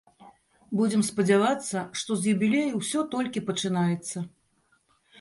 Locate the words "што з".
2.03-2.33